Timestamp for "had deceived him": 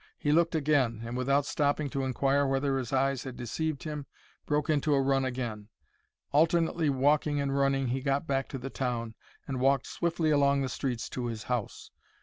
3.21-4.07